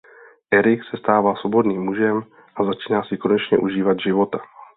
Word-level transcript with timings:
Erik 0.51 0.83
se 0.83 0.97
stává 0.97 1.35
svobodným 1.35 1.81
mužem 1.83 2.23
a 2.55 2.63
začíná 2.63 3.03
si 3.03 3.17
konečně 3.17 3.57
užívat 3.57 3.97
života. 4.07 4.39